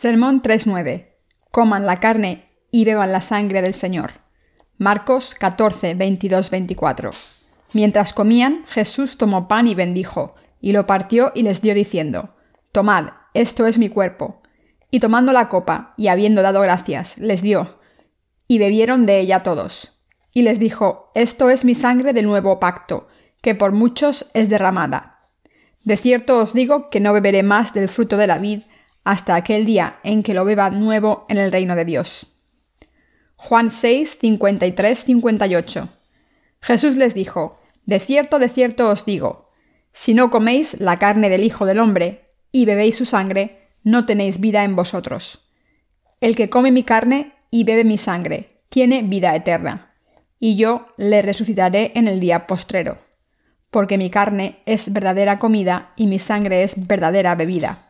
Sermón 0.00 0.42
3.9. 0.42 1.08
Coman 1.50 1.84
la 1.84 1.96
carne 1.96 2.52
y 2.70 2.84
beban 2.84 3.10
la 3.10 3.20
sangre 3.20 3.62
del 3.62 3.74
Señor. 3.74 4.12
Marcos 4.76 5.34
14, 5.34 5.94
22, 5.94 6.50
24. 6.50 7.10
Mientras 7.72 8.12
comían, 8.12 8.64
Jesús 8.68 9.18
tomó 9.18 9.48
pan 9.48 9.66
y 9.66 9.74
bendijo, 9.74 10.36
y 10.60 10.70
lo 10.70 10.86
partió 10.86 11.32
y 11.34 11.42
les 11.42 11.62
dio 11.62 11.74
diciendo, 11.74 12.36
Tomad, 12.70 13.08
esto 13.34 13.66
es 13.66 13.76
mi 13.76 13.88
cuerpo. 13.88 14.40
Y 14.92 15.00
tomando 15.00 15.32
la 15.32 15.48
copa, 15.48 15.94
y 15.96 16.06
habiendo 16.06 16.42
dado 16.42 16.60
gracias, 16.60 17.18
les 17.18 17.42
dio, 17.42 17.80
y 18.46 18.60
bebieron 18.60 19.04
de 19.04 19.18
ella 19.18 19.42
todos. 19.42 20.00
Y 20.32 20.42
les 20.42 20.60
dijo, 20.60 21.10
Esto 21.16 21.50
es 21.50 21.64
mi 21.64 21.74
sangre 21.74 22.12
del 22.12 22.26
nuevo 22.26 22.60
pacto, 22.60 23.08
que 23.42 23.56
por 23.56 23.72
muchos 23.72 24.30
es 24.32 24.48
derramada. 24.48 25.18
De 25.82 25.96
cierto 25.96 26.38
os 26.38 26.52
digo 26.52 26.88
que 26.88 27.00
no 27.00 27.12
beberé 27.12 27.42
más 27.42 27.74
del 27.74 27.88
fruto 27.88 28.16
de 28.16 28.28
la 28.28 28.38
vid, 28.38 28.60
hasta 29.04 29.34
aquel 29.34 29.66
día 29.66 29.98
en 30.02 30.22
que 30.22 30.34
lo 30.34 30.44
beba 30.44 30.70
nuevo 30.70 31.26
en 31.28 31.38
el 31.38 31.52
reino 31.52 31.76
de 31.76 31.84
Dios. 31.84 32.26
Juan 33.36 33.70
6, 33.70 34.18
53, 34.20 34.98
58. 34.98 35.88
Jesús 36.60 36.96
les 36.96 37.14
dijo, 37.14 37.60
De 37.86 38.00
cierto, 38.00 38.38
de 38.38 38.48
cierto 38.48 38.88
os 38.88 39.04
digo, 39.04 39.50
si 39.92 40.14
no 40.14 40.30
coméis 40.30 40.80
la 40.80 40.98
carne 40.98 41.28
del 41.28 41.44
Hijo 41.44 41.66
del 41.66 41.78
Hombre 41.78 42.32
y 42.52 42.64
bebéis 42.64 42.96
su 42.96 43.04
sangre, 43.04 43.68
no 43.82 44.06
tenéis 44.06 44.40
vida 44.40 44.64
en 44.64 44.76
vosotros. 44.76 45.50
El 46.20 46.36
que 46.36 46.50
come 46.50 46.70
mi 46.70 46.82
carne 46.82 47.32
y 47.50 47.64
bebe 47.64 47.84
mi 47.84 47.98
sangre, 47.98 48.60
tiene 48.68 49.02
vida 49.02 49.34
eterna, 49.34 49.94
y 50.38 50.56
yo 50.56 50.86
le 50.96 51.22
resucitaré 51.22 51.92
en 51.94 52.08
el 52.08 52.20
día 52.20 52.46
postrero, 52.46 52.98
porque 53.70 53.98
mi 53.98 54.10
carne 54.10 54.60
es 54.66 54.92
verdadera 54.92 55.38
comida 55.38 55.92
y 55.96 56.06
mi 56.06 56.18
sangre 56.18 56.62
es 56.62 56.86
verdadera 56.86 57.34
bebida. 57.34 57.87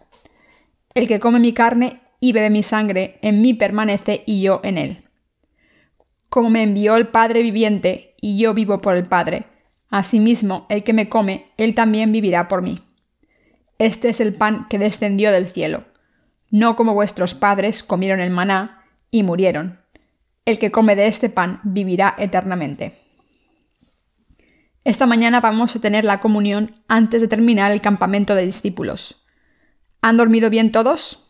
El 0.94 1.08
que 1.08 1.20
come 1.20 1.38
mi 1.38 1.52
carne 1.52 2.00
y 2.20 2.32
bebe 2.32 2.50
mi 2.50 2.62
sangre, 2.62 3.18
en 3.22 3.42
mí 3.42 3.54
permanece 3.54 4.22
y 4.26 4.40
yo 4.40 4.60
en 4.64 4.78
él. 4.78 5.04
Como 6.28 6.50
me 6.50 6.62
envió 6.62 6.96
el 6.96 7.06
Padre 7.06 7.42
viviente, 7.42 8.14
y 8.20 8.38
yo 8.38 8.54
vivo 8.54 8.80
por 8.80 8.96
el 8.96 9.06
Padre, 9.06 9.46
asimismo 9.90 10.66
el 10.68 10.82
que 10.82 10.92
me 10.92 11.08
come, 11.08 11.52
él 11.56 11.74
también 11.74 12.12
vivirá 12.12 12.48
por 12.48 12.62
mí. 12.62 12.82
Este 13.78 14.08
es 14.08 14.20
el 14.20 14.34
pan 14.34 14.66
que 14.68 14.78
descendió 14.78 15.30
del 15.30 15.48
cielo, 15.48 15.84
no 16.50 16.74
como 16.74 16.94
vuestros 16.94 17.34
padres 17.34 17.82
comieron 17.82 18.20
el 18.20 18.30
maná 18.30 18.84
y 19.10 19.22
murieron. 19.22 19.80
El 20.44 20.58
que 20.58 20.72
come 20.72 20.96
de 20.96 21.06
este 21.06 21.28
pan 21.28 21.60
vivirá 21.62 22.14
eternamente. 22.18 22.98
Esta 24.84 25.06
mañana 25.06 25.40
vamos 25.40 25.76
a 25.76 25.80
tener 25.80 26.04
la 26.04 26.20
comunión 26.20 26.82
antes 26.88 27.20
de 27.20 27.28
terminar 27.28 27.70
el 27.70 27.80
campamento 27.80 28.34
de 28.34 28.46
discípulos. 28.46 29.22
¿Han 30.00 30.16
dormido 30.16 30.50
bien 30.50 30.72
todos? 30.72 31.26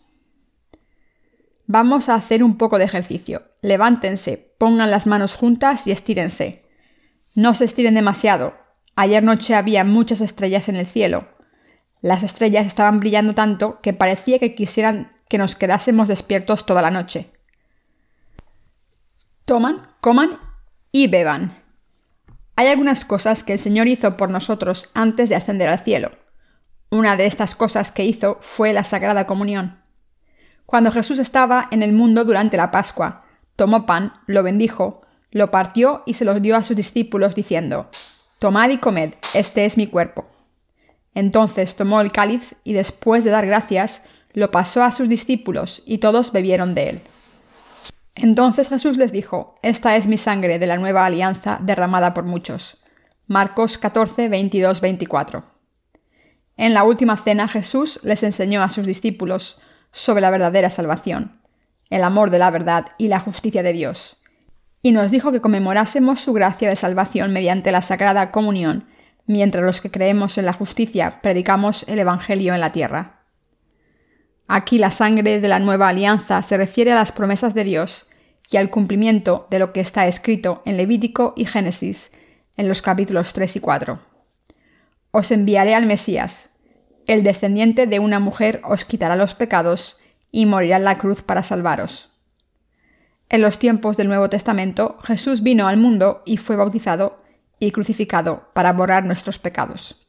Vamos 1.67 2.09
a 2.09 2.15
hacer 2.15 2.43
un 2.43 2.57
poco 2.57 2.79
de 2.79 2.85
ejercicio. 2.85 3.43
Levántense, 3.63 4.55
pongan 4.59 4.91
las 4.91 5.07
manos 5.07 5.37
juntas 5.37 5.87
y 5.87 5.93
estírense. 5.93 6.65
No 7.35 7.55
se 7.55 7.65
estiren 7.65 7.95
demasiado. 7.95 8.57
Ayer 8.97 9.23
noche 9.23 9.55
había 9.55 9.85
muchas 9.85 10.21
estrellas 10.21 10.69
en 10.69 10.77
el 10.77 10.87
cielo. 10.87 11.29
Las 12.01 12.23
estrellas 12.23 12.67
estaban 12.67 13.01
brillando 13.01 13.35
tanto 13.35 13.81
que 13.81 13.93
parecía 13.93 14.39
que 14.39 14.55
quisieran 14.55 15.13
que 15.29 15.39
nos 15.39 15.57
quedásemos 15.57 16.09
despiertos 16.09 16.67
toda 16.67 16.83
la 16.83 16.91
noche. 16.91 17.31
Toman, 19.45 19.83
coman 20.01 20.39
y 20.91 21.07
beban. 21.07 21.63
Hay 22.57 22.67
algunas 22.67 23.05
cosas 23.05 23.43
que 23.43 23.53
el 23.53 23.59
Señor 23.59 23.87
hizo 23.89 24.17
por 24.17 24.31
nosotros 24.31 24.91
antes 24.95 25.29
de 25.29 25.37
ascender 25.37 25.69
al 25.69 25.79
cielo. 25.79 26.11
Una 26.91 27.19
de 27.19 27.27
estas 27.27 27.55
cosas 27.55 27.93
que 27.93 28.05
hizo 28.05 28.39
fue 28.41 28.73
la 28.73 28.83
Sagrada 28.83 29.27
Comunión. 29.27 29.79
Cuando 30.65 30.91
Jesús 30.91 31.19
estaba 31.19 31.69
en 31.71 31.83
el 31.83 31.93
mundo 31.93 32.25
durante 32.25 32.57
la 32.57 32.71
Pascua, 32.71 33.23
tomó 33.57 33.85
pan, 33.85 34.15
lo 34.27 34.43
bendijo, 34.43 35.03
lo 35.31 35.51
partió 35.51 36.03
y 36.07 36.15
se 36.15 36.25
los 36.25 36.41
dio 36.41 36.57
a 36.57 36.63
sus 36.63 36.77
discípulos 36.77 37.35
diciendo, 37.35 37.91
Tomad 38.39 38.71
y 38.71 38.79
comed, 38.79 39.13
este 39.35 39.67
es 39.67 39.77
mi 39.77 39.87
cuerpo. 39.87 40.27
Entonces 41.15 41.77
tomó 41.77 42.01
el 42.01 42.11
cáliz 42.11 42.55
y 42.65 42.73
después 42.73 43.23
de 43.23 43.31
dar 43.31 43.47
gracias, 43.47 44.05
lo 44.33 44.51
pasó 44.51 44.83
a 44.83 44.93
sus 44.93 45.11
discípulos 45.11 45.83
y 45.85 45.99
todos 45.99 46.33
bebieron 46.33 46.75
de 46.75 46.89
él. 46.89 47.01
Entonces 48.15 48.71
Jesús 48.71 48.97
les 48.97 49.13
dijo, 49.13 49.57
Esta 49.63 49.97
es 49.97 50.07
mi 50.07 50.17
sangre 50.17 50.59
de 50.59 50.67
la 50.67 50.79
nueva 50.79 51.05
alianza 51.05 51.59
derramada 51.61 52.15
por 52.15 52.25
muchos. 52.25 52.79
Marcos 53.27 53.77
14, 53.77 54.29
22, 54.29 54.81
24. 54.81 55.58
En 56.59 56.75
la 56.75 56.83
última 56.83 57.17
cena 57.17 57.47
Jesús 57.47 58.01
les 58.03 58.25
enseñó 58.25 58.65
a 58.65 58.69
sus 58.69 58.85
discípulos 58.85 59.61
sobre 59.93 60.21
la 60.21 60.31
verdadera 60.31 60.71
salvación, 60.71 61.41
el 61.89 62.03
amor 62.03 62.33
de 62.33 62.41
la 62.41 62.51
verdad 62.51 62.89
y 62.99 63.07
la 63.07 63.21
justicia 63.21 63.63
de 63.63 63.73
Dios, 63.73 64.17
y 64.83 64.91
nos 64.91 65.13
dijo 65.13 65.31
que 65.31 65.41
conmemorásemos 65.41 66.21
su 66.21 66.33
gracia 66.33 66.69
de 66.69 66.75
salvación 66.75 67.33
mediante 67.33 67.71
la 67.71 67.81
Sagrada 67.81 68.33
Comunión, 68.33 68.89
mientras 69.27 69.65
los 69.65 69.81
que 69.81 69.93
creemos 69.93 70.37
en 70.37 70.47
la 70.47 70.53
justicia 70.53 71.21
predicamos 71.23 71.89
el 71.89 72.01
Evangelio 72.01 72.55
en 72.55 72.61
la 72.61 72.73
tierra. 72.73 73.23
Aquí 74.49 74.79
la 74.79 74.91
sangre 74.91 75.41
de 75.41 75.49
la 75.49 75.61
nueva 75.61 75.89
alianza 75.89 76.43
se 76.43 76.57
refiere 76.57 76.91
a 76.91 76.97
las 76.97 77.13
promesas 77.13 77.55
de 77.55 77.63
Dios 77.63 78.09
y 78.51 78.57
al 78.57 78.71
cumplimiento 78.71 79.47
de 79.51 79.61
lo 79.61 79.73
que 79.73 79.81
está 79.81 80.09
escrito 80.09 80.63
en 80.65 80.77
Levítico 80.77 81.35
y 81.37 81.47
Génesis 81.47 82.17
en 82.57 82.67
los 82.67 82.83
capítulos 82.83 83.33
3 83.33 83.55
y 83.57 83.61
4. 83.61 84.08
Os 85.11 85.31
enviaré 85.33 85.75
al 85.75 85.87
Mesías. 85.87 86.59
El 87.07 87.23
descendiente 87.23 87.87
de 87.87 87.99
una 87.99 88.21
mujer 88.21 88.61
os 88.65 88.85
quitará 88.85 89.17
los 89.17 89.35
pecados 89.35 89.99
y 90.31 90.45
morirá 90.45 90.77
en 90.77 90.85
la 90.85 90.99
cruz 90.99 91.23
para 91.23 91.43
salvaros. 91.43 92.11
En 93.31 93.41
los 93.41 93.59
tiempos 93.59 93.97
del 93.97 94.09
Nuevo 94.09 94.29
Testamento, 94.29 94.99
Jesús 95.03 95.43
vino 95.43 95.69
al 95.69 95.79
mundo 95.79 96.23
y 96.27 96.37
fue 96.37 96.57
bautizado 96.57 97.23
y 97.59 97.73
crucificado 97.73 98.51
para 98.53 98.73
borrar 98.73 99.05
nuestros 99.05 99.39
pecados. 99.39 100.07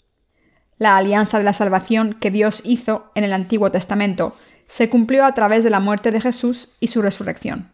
La 0.77 0.97
alianza 0.97 1.37
de 1.37 1.43
la 1.43 1.53
salvación 1.53 2.13
que 2.13 2.31
Dios 2.31 2.61
hizo 2.63 3.11
en 3.15 3.23
el 3.23 3.33
Antiguo 3.33 3.71
Testamento 3.71 4.35
se 4.67 4.89
cumplió 4.89 5.25
a 5.25 5.33
través 5.33 5.63
de 5.63 5.69
la 5.69 5.79
muerte 5.79 6.11
de 6.11 6.21
Jesús 6.21 6.69
y 6.79 6.87
su 6.87 7.01
resurrección. 7.01 7.71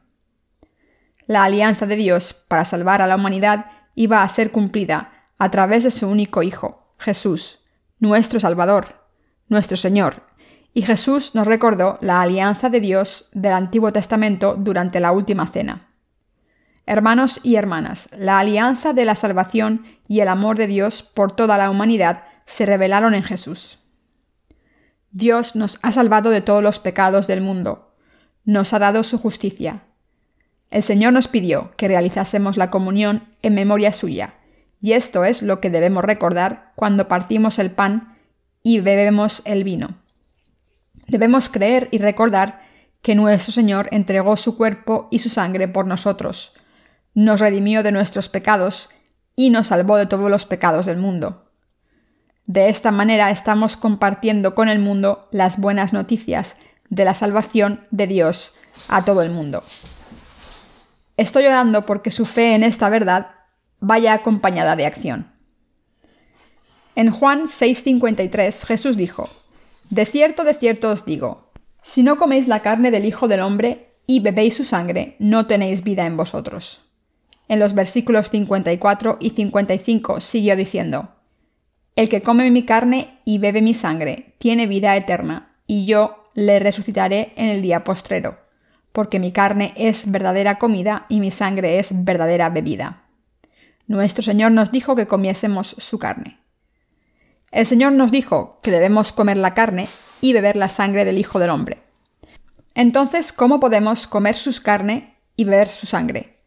La 1.27 1.43
alianza 1.43 1.85
de 1.87 1.95
Dios 1.95 2.33
para 2.47 2.65
salvar 2.65 3.01
a 3.01 3.07
la 3.07 3.15
humanidad 3.15 3.65
iba 3.95 4.21
a 4.21 4.27
ser 4.29 4.51
cumplida 4.51 5.11
a 5.37 5.51
través 5.51 5.83
de 5.83 5.91
su 5.91 6.07
único 6.07 6.43
Hijo, 6.43 6.84
Jesús, 7.05 7.59
nuestro 7.99 8.39
Salvador, 8.39 8.95
nuestro 9.47 9.77
Señor. 9.77 10.23
Y 10.73 10.81
Jesús 10.81 11.35
nos 11.35 11.45
recordó 11.45 11.99
la 12.01 12.19
alianza 12.21 12.71
de 12.71 12.79
Dios 12.79 13.29
del 13.31 13.53
Antiguo 13.53 13.93
Testamento 13.93 14.55
durante 14.57 14.99
la 14.99 15.11
última 15.11 15.45
cena. 15.45 15.91
Hermanos 16.87 17.39
y 17.43 17.57
hermanas, 17.57 18.09
la 18.17 18.39
alianza 18.39 18.93
de 18.93 19.05
la 19.05 19.13
salvación 19.13 19.85
y 20.07 20.21
el 20.21 20.27
amor 20.27 20.57
de 20.57 20.65
Dios 20.65 21.03
por 21.03 21.35
toda 21.35 21.59
la 21.59 21.69
humanidad 21.69 22.23
se 22.47 22.65
revelaron 22.65 23.13
en 23.13 23.23
Jesús. 23.23 23.83
Dios 25.11 25.55
nos 25.55 25.77
ha 25.83 25.91
salvado 25.91 26.31
de 26.31 26.41
todos 26.41 26.63
los 26.63 26.79
pecados 26.79 27.27
del 27.27 27.41
mundo, 27.41 27.95
nos 28.45 28.73
ha 28.73 28.79
dado 28.79 29.03
su 29.03 29.19
justicia. 29.19 29.83
El 30.71 30.81
Señor 30.81 31.13
nos 31.13 31.27
pidió 31.27 31.71
que 31.77 31.87
realizásemos 31.87 32.57
la 32.57 32.71
comunión 32.71 33.27
en 33.43 33.53
memoria 33.53 33.93
suya, 33.93 34.33
y 34.85 34.93
esto 34.93 35.25
es 35.25 35.41
lo 35.41 35.61
que 35.61 35.71
debemos 35.71 36.05
recordar 36.05 36.71
cuando 36.75 37.07
partimos 37.07 37.57
el 37.57 37.71
pan 37.71 38.19
y 38.61 38.81
bebemos 38.81 39.41
el 39.45 39.63
vino. 39.63 39.95
Debemos 41.07 41.49
creer 41.49 41.87
y 41.89 41.97
recordar 41.97 42.61
que 43.01 43.15
nuestro 43.15 43.51
Señor 43.51 43.89
entregó 43.89 44.37
su 44.37 44.55
cuerpo 44.55 45.07
y 45.09 45.17
su 45.17 45.29
sangre 45.29 45.67
por 45.67 45.87
nosotros, 45.87 46.53
nos 47.15 47.39
redimió 47.39 47.81
de 47.81 47.91
nuestros 47.91 48.29
pecados 48.29 48.89
y 49.35 49.49
nos 49.49 49.67
salvó 49.67 49.97
de 49.97 50.05
todos 50.05 50.29
los 50.29 50.45
pecados 50.45 50.85
del 50.85 50.97
mundo. 50.97 51.49
De 52.45 52.69
esta 52.69 52.91
manera 52.91 53.31
estamos 53.31 53.77
compartiendo 53.77 54.53
con 54.53 54.69
el 54.69 54.77
mundo 54.77 55.29
las 55.31 55.59
buenas 55.59 55.93
noticias 55.93 56.59
de 56.91 57.05
la 57.05 57.15
salvación 57.15 57.87
de 57.89 58.05
Dios 58.05 58.53
a 58.87 59.03
todo 59.03 59.23
el 59.23 59.31
mundo. 59.31 59.63
Estoy 61.17 61.47
orando 61.47 61.87
porque 61.87 62.11
su 62.11 62.27
fe 62.27 62.53
en 62.53 62.61
esta 62.61 62.87
verdad 62.89 63.34
vaya 63.85 64.13
acompañada 64.13 64.75
de 64.75 64.85
acción. 64.85 65.31
En 66.95 67.11
Juan 67.11 67.43
6:53 67.43 68.65
Jesús 68.65 68.97
dijo, 68.97 69.25
De 69.89 70.05
cierto, 70.05 70.43
de 70.43 70.53
cierto 70.53 70.89
os 70.89 71.05
digo, 71.05 71.51
si 71.83 72.01
no 72.01 72.17
coméis 72.17 72.47
la 72.47 72.61
carne 72.61 72.89
del 72.89 73.05
Hijo 73.05 73.27
del 73.27 73.41
Hombre 73.41 73.91
y 74.07 74.21
bebéis 74.21 74.55
su 74.55 74.63
sangre, 74.63 75.15
no 75.19 75.45
tenéis 75.45 75.83
vida 75.83 76.05
en 76.07 76.17
vosotros. 76.17 76.85
En 77.47 77.59
los 77.59 77.75
versículos 77.75 78.29
54 78.29 79.17
y 79.19 79.29
55 79.31 80.19
siguió 80.19 80.55
diciendo, 80.55 81.09
El 81.95 82.09
que 82.09 82.23
come 82.23 82.49
mi 82.49 82.63
carne 82.63 83.19
y 83.23 83.37
bebe 83.37 83.61
mi 83.61 83.75
sangre 83.75 84.33
tiene 84.39 84.65
vida 84.65 84.95
eterna, 84.95 85.55
y 85.67 85.85
yo 85.85 86.31
le 86.33 86.57
resucitaré 86.57 87.33
en 87.35 87.49
el 87.49 87.61
día 87.61 87.83
postrero, 87.83 88.39
porque 88.91 89.19
mi 89.19 89.31
carne 89.31 89.73
es 89.75 90.09
verdadera 90.09 90.57
comida 90.57 91.05
y 91.07 91.19
mi 91.19 91.29
sangre 91.29 91.77
es 91.77 92.03
verdadera 92.03 92.49
bebida. 92.49 93.04
Nuestro 93.87 94.23
Señor 94.23 94.51
nos 94.51 94.71
dijo 94.71 94.95
que 94.95 95.05
comiésemos 95.05 95.75
su 95.77 95.99
carne. 95.99 96.39
El 97.51 97.65
Señor 97.65 97.91
nos 97.91 98.11
dijo 98.11 98.59
que 98.63 98.71
debemos 98.71 99.13
comer 99.13 99.37
la 99.37 99.53
carne 99.53 99.87
y 100.21 100.33
beber 100.33 100.55
la 100.55 100.69
sangre 100.69 101.05
del 101.05 101.19
Hijo 101.19 101.39
del 101.39 101.51
Hombre. 101.51 101.83
Entonces, 102.73 103.31
¿cómo 103.31 103.59
podemos 103.59 104.07
comer 104.07 104.35
sus 104.35 104.59
carne 104.59 105.17
y 105.35 105.45
beber 105.45 105.69
su 105.69 105.85
sangre? 105.85 106.39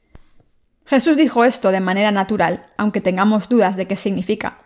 Jesús 0.84 1.16
dijo 1.16 1.44
esto 1.44 1.70
de 1.70 1.80
manera 1.80 2.10
natural, 2.10 2.66
aunque 2.76 3.00
tengamos 3.00 3.48
dudas 3.48 3.76
de 3.76 3.86
qué 3.86 3.94
significa, 3.94 4.58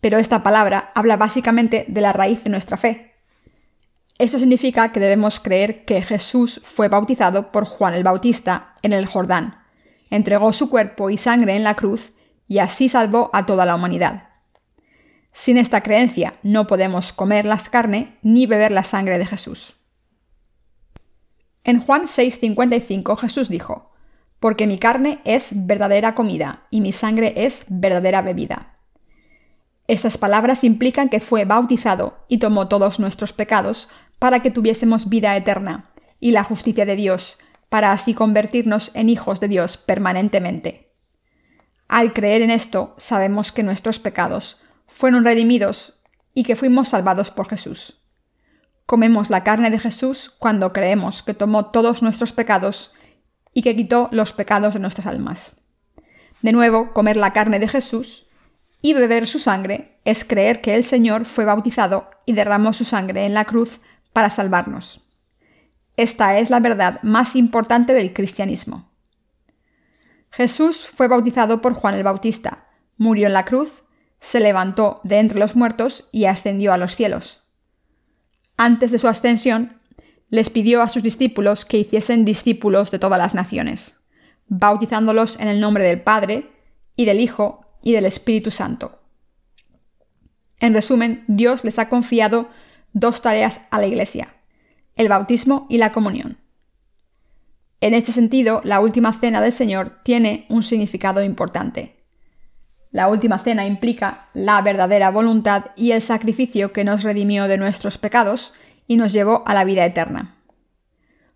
pero 0.00 0.18
esta 0.18 0.42
palabra 0.42 0.90
habla 0.94 1.16
básicamente 1.16 1.84
de 1.88 2.00
la 2.00 2.12
raíz 2.12 2.44
de 2.44 2.50
nuestra 2.50 2.76
fe. 2.76 3.14
Esto 4.18 4.38
significa 4.38 4.90
que 4.90 5.00
debemos 5.00 5.38
creer 5.38 5.84
que 5.84 6.02
Jesús 6.02 6.60
fue 6.64 6.88
bautizado 6.88 7.52
por 7.52 7.66
Juan 7.66 7.94
el 7.94 8.02
Bautista 8.02 8.74
en 8.82 8.92
el 8.92 9.06
Jordán, 9.06 9.60
entregó 10.10 10.52
su 10.52 10.68
cuerpo 10.70 11.10
y 11.10 11.18
sangre 11.18 11.54
en 11.54 11.64
la 11.64 11.76
cruz 11.76 12.12
y 12.48 12.58
así 12.58 12.88
salvó 12.88 13.30
a 13.32 13.46
toda 13.46 13.66
la 13.66 13.74
humanidad. 13.74 14.28
Sin 15.32 15.58
esta 15.58 15.82
creencia 15.82 16.34
no 16.42 16.66
podemos 16.66 17.12
comer 17.12 17.44
la 17.44 17.58
carne 17.70 18.16
ni 18.22 18.46
beber 18.46 18.72
la 18.72 18.84
sangre 18.84 19.18
de 19.18 19.26
Jesús. 19.26 19.74
En 21.62 21.80
Juan 21.80 22.04
6:55 22.04 23.16
Jesús 23.16 23.48
dijo, 23.48 23.90
Porque 24.40 24.66
mi 24.66 24.78
carne 24.78 25.20
es 25.24 25.66
verdadera 25.66 26.14
comida 26.14 26.62
y 26.70 26.80
mi 26.80 26.92
sangre 26.92 27.34
es 27.36 27.66
verdadera 27.68 28.22
bebida. 28.22 28.76
Estas 29.88 30.18
palabras 30.18 30.64
implican 30.64 31.08
que 31.08 31.20
fue 31.20 31.44
bautizado 31.44 32.24
y 32.28 32.38
tomó 32.38 32.68
todos 32.68 32.98
nuestros 32.98 33.32
pecados 33.32 33.88
para 34.18 34.40
que 34.40 34.50
tuviésemos 34.50 35.08
vida 35.08 35.36
eterna 35.36 35.90
y 36.18 36.30
la 36.30 36.44
justicia 36.44 36.86
de 36.86 36.96
Dios, 36.96 37.38
para 37.68 37.92
así 37.92 38.14
convertirnos 38.14 38.90
en 38.94 39.08
hijos 39.08 39.38
de 39.40 39.48
Dios 39.48 39.76
permanentemente. 39.76 40.85
Al 41.96 42.12
creer 42.12 42.42
en 42.42 42.50
esto, 42.50 42.94
sabemos 42.98 43.52
que 43.52 43.62
nuestros 43.62 43.98
pecados 43.98 44.60
fueron 44.86 45.24
redimidos 45.24 46.02
y 46.34 46.42
que 46.42 46.54
fuimos 46.54 46.90
salvados 46.90 47.30
por 47.30 47.48
Jesús. 47.48 48.02
Comemos 48.84 49.30
la 49.30 49.44
carne 49.44 49.70
de 49.70 49.78
Jesús 49.78 50.28
cuando 50.28 50.74
creemos 50.74 51.22
que 51.22 51.32
tomó 51.32 51.70
todos 51.70 52.02
nuestros 52.02 52.32
pecados 52.34 52.92
y 53.54 53.62
que 53.62 53.74
quitó 53.74 54.10
los 54.12 54.34
pecados 54.34 54.74
de 54.74 54.80
nuestras 54.80 55.06
almas. 55.06 55.62
De 56.42 56.52
nuevo, 56.52 56.92
comer 56.92 57.16
la 57.16 57.32
carne 57.32 57.58
de 57.60 57.66
Jesús 57.66 58.26
y 58.82 58.92
beber 58.92 59.26
su 59.26 59.38
sangre 59.38 59.98
es 60.04 60.22
creer 60.22 60.60
que 60.60 60.74
el 60.74 60.84
Señor 60.84 61.24
fue 61.24 61.46
bautizado 61.46 62.10
y 62.26 62.34
derramó 62.34 62.74
su 62.74 62.84
sangre 62.84 63.24
en 63.24 63.32
la 63.32 63.46
cruz 63.46 63.80
para 64.12 64.28
salvarnos. 64.28 65.00
Esta 65.96 66.38
es 66.38 66.50
la 66.50 66.60
verdad 66.60 67.00
más 67.02 67.36
importante 67.36 67.94
del 67.94 68.12
cristianismo. 68.12 68.95
Jesús 70.36 70.86
fue 70.86 71.08
bautizado 71.08 71.60
por 71.60 71.74
Juan 71.74 71.94
el 71.94 72.04
Bautista, 72.04 72.68
murió 72.96 73.26
en 73.26 73.32
la 73.32 73.44
cruz, 73.44 73.82
se 74.20 74.40
levantó 74.40 75.00
de 75.02 75.18
entre 75.18 75.38
los 75.38 75.56
muertos 75.56 76.08
y 76.12 76.26
ascendió 76.26 76.72
a 76.72 76.78
los 76.78 76.94
cielos 76.94 77.46
antes 78.56 78.90
de 78.90 78.98
su 78.98 79.08
ascensión, 79.08 79.80
les 80.28 80.50
pidió 80.50 80.82
a 80.82 80.88
sus 80.88 81.02
discípulos 81.02 81.64
que 81.64 81.78
hiciesen 81.78 82.24
discípulos 82.24 82.90
de 82.90 82.98
todas 82.98 83.18
las 83.18 83.34
naciones, 83.34 84.06
bautizándolos 84.48 85.38
en 85.38 85.48
el 85.48 85.60
nombre 85.60 85.84
del 85.84 86.00
Padre, 86.00 86.50
y 86.96 87.04
del 87.04 87.20
Hijo, 87.20 87.66
y 87.82 87.92
del 87.92 88.06
Espíritu 88.06 88.50
Santo. 88.50 89.00
En 90.58 90.72
resumen, 90.72 91.24
Dios 91.28 91.64
les 91.64 91.78
ha 91.78 91.90
confiado 91.90 92.48
dos 92.94 93.20
tareas 93.20 93.60
a 93.70 93.78
la 93.78 93.86
Iglesia, 93.86 94.34
el 94.96 95.08
bautismo 95.08 95.66
y 95.68 95.76
la 95.76 95.92
comunión. 95.92 96.38
En 97.80 97.94
este 97.94 98.12
sentido, 98.12 98.60
la 98.64 98.80
última 98.80 99.12
cena 99.12 99.40
del 99.40 99.52
Señor 99.52 100.00
tiene 100.02 100.46
un 100.48 100.62
significado 100.62 101.22
importante. 101.22 101.96
La 102.90 103.08
última 103.08 103.38
cena 103.38 103.66
implica 103.66 104.28
la 104.32 104.62
verdadera 104.62 105.10
voluntad 105.10 105.66
y 105.76 105.90
el 105.90 106.00
sacrificio 106.00 106.72
que 106.72 106.84
nos 106.84 107.02
redimió 107.02 107.48
de 107.48 107.58
nuestros 107.58 107.98
pecados 107.98 108.54
y 108.86 108.96
nos 108.96 109.12
llevó 109.12 109.42
a 109.46 109.52
la 109.52 109.64
vida 109.64 109.84
eterna. 109.84 110.36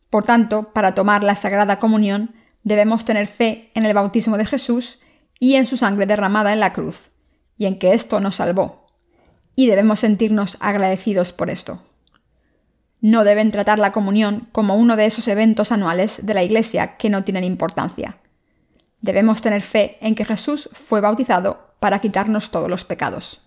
Por 0.09 0.25
tanto, 0.25 0.73
para 0.73 0.95
tomar 0.95 1.23
la 1.23 1.35
Sagrada 1.35 1.79
Comunión 1.79 2.35
debemos 2.63 3.05
tener 3.05 3.27
fe 3.27 3.71
en 3.75 3.85
el 3.85 3.95
bautismo 3.95 4.39
de 4.39 4.47
Jesús 4.47 5.01
y 5.39 5.55
en 5.55 5.67
su 5.67 5.77
sangre 5.77 6.07
derramada 6.07 6.53
en 6.53 6.61
la 6.61 6.73
cruz, 6.73 7.11
y 7.57 7.67
en 7.67 7.79
que 7.79 7.93
esto 7.93 8.21
nos 8.21 8.37
salvó, 8.37 8.87
y 9.55 9.67
debemos 9.67 10.01
sentirnos 10.01 10.57
agradecidos 10.61 11.33
por 11.33 11.51
esto. 11.51 11.83
No 13.01 13.25
deben 13.25 13.51
tratar 13.51 13.79
la 13.79 13.93
comunión 13.93 14.49
como 14.53 14.77
uno 14.77 14.97
de 14.97 15.07
esos 15.07 15.27
eventos 15.29 15.73
anuales 15.73 16.27
de 16.27 16.35
la 16.35 16.43
Iglesia 16.43 16.97
que 16.97 17.09
no 17.09 17.25
tienen 17.25 17.45
importancia. 17.45 18.19
Debemos 19.01 19.41
tener 19.41 19.63
fe 19.63 19.97
en 20.03 20.15
que 20.15 20.27
Jesús 20.27 20.69
fue 20.73 21.01
bautizado 21.01 21.75
para 21.81 22.01
quitarnos 22.01 22.51
todos 22.51 22.69
los 22.69 22.85
pecados. 22.85 23.41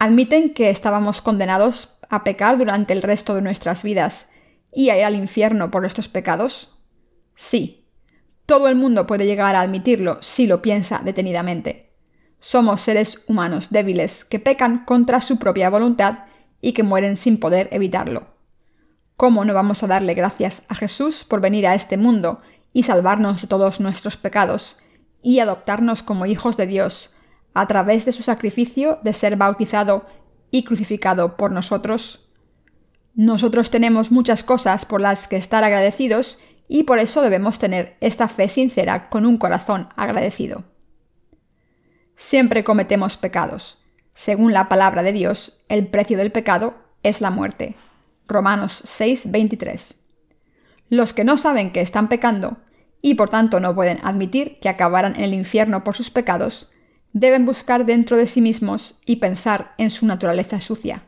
¿Admiten 0.00 0.52
que 0.52 0.70
estábamos 0.70 1.22
condenados 1.22 1.98
a 2.08 2.24
pecar 2.24 2.58
durante 2.58 2.92
el 2.92 3.02
resto 3.02 3.34
de 3.34 3.42
nuestras 3.42 3.82
vidas 3.82 4.30
y 4.72 4.90
a 4.90 4.98
ir 4.98 5.04
al 5.04 5.14
infierno 5.14 5.70
por 5.70 5.84
estos 5.84 6.08
pecados? 6.08 6.76
Sí. 7.34 7.86
Todo 8.46 8.68
el 8.68 8.76
mundo 8.76 9.06
puede 9.06 9.26
llegar 9.26 9.54
a 9.54 9.60
admitirlo 9.60 10.18
si 10.20 10.46
lo 10.46 10.62
piensa 10.62 11.00
detenidamente. 11.04 11.92
Somos 12.40 12.80
seres 12.80 13.24
humanos 13.28 13.70
débiles 13.70 14.24
que 14.24 14.38
pecan 14.38 14.84
contra 14.84 15.20
su 15.20 15.38
propia 15.38 15.70
voluntad 15.70 16.20
y 16.60 16.72
que 16.72 16.82
mueren 16.82 17.16
sin 17.16 17.38
poder 17.38 17.68
evitarlo. 17.72 18.26
¿Cómo 19.16 19.44
no 19.44 19.54
vamos 19.54 19.82
a 19.82 19.86
darle 19.86 20.14
gracias 20.14 20.64
a 20.68 20.74
Jesús 20.74 21.24
por 21.24 21.40
venir 21.40 21.66
a 21.66 21.74
este 21.74 21.96
mundo 21.96 22.40
y 22.72 22.84
salvarnos 22.84 23.40
de 23.40 23.48
todos 23.48 23.80
nuestros 23.80 24.16
pecados, 24.16 24.78
y 25.22 25.40
adoptarnos 25.40 26.02
como 26.02 26.26
hijos 26.26 26.56
de 26.56 26.66
Dios, 26.66 27.14
a 27.54 27.66
través 27.66 28.04
de 28.04 28.12
su 28.12 28.22
sacrificio 28.22 28.98
de 29.02 29.12
ser 29.12 29.36
bautizado 29.36 30.06
y 30.50 30.62
crucificado 30.64 31.36
por 31.36 31.50
nosotros. 31.50 32.30
Nosotros 33.14 33.70
tenemos 33.70 34.12
muchas 34.12 34.44
cosas 34.44 34.84
por 34.84 35.00
las 35.00 35.26
que 35.26 35.36
estar 35.36 35.64
agradecidos 35.64 36.38
y 36.68 36.84
por 36.84 36.98
eso 36.98 37.22
debemos 37.22 37.58
tener 37.58 37.96
esta 38.00 38.28
fe 38.28 38.48
sincera 38.48 39.08
con 39.08 39.26
un 39.26 39.38
corazón 39.38 39.88
agradecido. 39.96 40.64
Siempre 42.14 42.62
cometemos 42.62 43.16
pecados. 43.16 43.82
Según 44.18 44.52
la 44.52 44.68
palabra 44.68 45.04
de 45.04 45.12
Dios, 45.12 45.60
el 45.68 45.86
precio 45.86 46.18
del 46.18 46.32
pecado 46.32 46.74
es 47.04 47.20
la 47.20 47.30
muerte. 47.30 47.76
Romanos 48.26 48.82
6:23. 48.84 50.06
Los 50.88 51.12
que 51.12 51.22
no 51.22 51.36
saben 51.36 51.70
que 51.70 51.80
están 51.80 52.08
pecando 52.08 52.56
y 53.00 53.14
por 53.14 53.30
tanto 53.30 53.60
no 53.60 53.76
pueden 53.76 54.00
admitir 54.02 54.58
que 54.58 54.68
acabarán 54.68 55.14
en 55.14 55.22
el 55.22 55.34
infierno 55.34 55.84
por 55.84 55.94
sus 55.94 56.10
pecados, 56.10 56.72
deben 57.12 57.46
buscar 57.46 57.86
dentro 57.86 58.16
de 58.16 58.26
sí 58.26 58.40
mismos 58.40 58.96
y 59.06 59.16
pensar 59.16 59.74
en 59.78 59.88
su 59.88 60.04
naturaleza 60.04 60.58
sucia, 60.58 61.04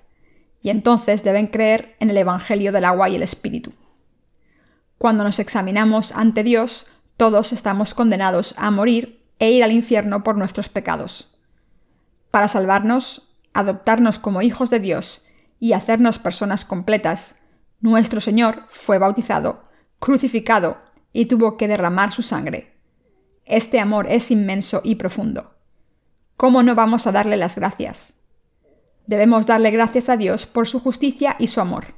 y 0.63 0.71
entonces 0.71 1.25
deben 1.25 1.49
creer 1.49 1.97
en 1.99 2.11
el 2.11 2.17
Evangelio 2.17 2.71
del 2.71 2.85
agua 2.85 3.09
y 3.09 3.17
el 3.17 3.25
Espíritu. 3.25 3.73
Cuando 4.99 5.25
nos 5.25 5.41
examinamos 5.41 6.13
ante 6.13 6.45
Dios, 6.45 6.87
todos 7.17 7.53
estamos 7.53 7.93
condenados 7.93 8.55
a 8.57 8.71
morir 8.71 9.27
e 9.41 9.51
ir 9.51 9.65
al 9.65 9.73
infierno 9.73 10.23
por 10.23 10.39
nuestros 10.39 10.69
pecados. 10.69 11.30
Para 12.31 12.49
salvarnos, 12.49 13.35
adoptarnos 13.53 14.19
como 14.19 14.43
hijos 14.43 14.71
de 14.71 14.81
Dios 14.81 15.25
y 15.59 15.73
hacernos 15.73 16.19
personas 16.19 16.65
completas, 16.65 17.41
nuestro 17.81 18.21
Señor 18.21 18.65
fue 18.69 18.99
bautizado, 18.99 19.65
crucificado 19.99 20.79
y 21.13 21.27
tuvo 21.27 21.57
que 21.57 21.69
derramar 21.69 22.13
su 22.13 22.23
sangre. 22.23 22.77
Este 23.45 23.81
amor 23.81 24.07
es 24.09 24.31
inmenso 24.31 24.81
y 24.85 24.95
profundo. 24.95 25.55
¿Cómo 26.37 26.63
no 26.63 26.75
vamos 26.75 27.07
a 27.07 27.13
darle 27.13 27.37
las 27.37 27.57
gracias? 27.57 28.15
Debemos 29.07 29.47
darle 29.47 29.71
gracias 29.73 30.09
a 30.09 30.17
Dios 30.17 30.47
por 30.47 30.69
su 30.69 30.79
justicia 30.79 31.37
y 31.39 31.49
su 31.49 31.61
amor. 31.61 31.95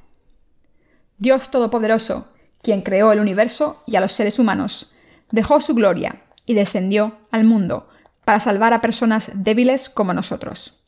Dios 1.19 1.51
Todopoderoso, 1.51 2.33
quien 2.62 2.83
creó 2.83 3.12
el 3.12 3.21
universo 3.21 3.83
y 3.87 3.97
a 3.97 4.01
los 4.01 4.12
seres 4.12 4.39
humanos, 4.39 4.95
dejó 5.31 5.61
su 5.61 5.75
gloria 5.75 6.23
y 6.47 6.55
descendió 6.55 7.19
al 7.31 7.45
mundo 7.45 7.89
para 8.25 8.41
salvar 8.41 8.73
a 8.73 8.81
personas 8.81 9.31
débiles 9.35 9.88
como 9.88 10.14
nosotros. 10.14 10.85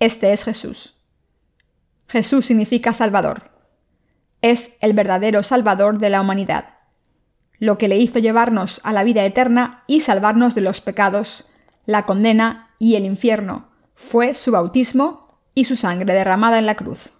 Este 0.00 0.32
es 0.32 0.44
Jesús. 0.44 0.96
Jesús 2.08 2.46
significa 2.46 2.92
Salvador. 2.92 3.50
Es 4.42 4.76
el 4.80 4.92
verdadero 4.92 5.42
Salvador 5.42 5.98
de 5.98 6.10
la 6.10 6.20
humanidad 6.20 6.74
lo 7.58 7.78
que 7.78 7.88
le 7.88 7.98
hizo 7.98 8.18
llevarnos 8.18 8.80
a 8.84 8.92
la 8.92 9.04
vida 9.04 9.24
eterna 9.24 9.82
y 9.86 10.00
salvarnos 10.00 10.54
de 10.54 10.60
los 10.60 10.80
pecados, 10.80 11.46
la 11.86 12.04
condena 12.04 12.70
y 12.78 12.96
el 12.96 13.04
infierno, 13.04 13.68
fue 13.94 14.34
su 14.34 14.52
bautismo 14.52 15.40
y 15.54 15.64
su 15.64 15.76
sangre 15.76 16.12
derramada 16.12 16.58
en 16.58 16.66
la 16.66 16.74
cruz. 16.74 17.10